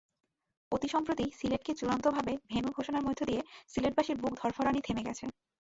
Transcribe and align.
অতিসম্প্রতি 0.71 1.25
সিলেটকে 1.39 1.71
চূড়ান্তভাবে 1.73 2.33
ভেন্যু 2.49 2.71
ঘোষণার 2.77 3.05
মধ্য 3.07 3.19
দিয়ে 3.25 3.41
সিলেটবাসীর 3.67 4.17
বুক 4.17 4.33
ধড়ফড়ানি 4.41 4.79
থেমে 4.83 5.05
গেছে। 5.07 5.25